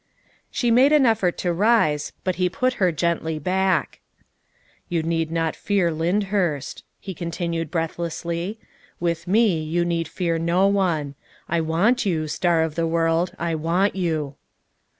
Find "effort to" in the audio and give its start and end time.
1.05-1.53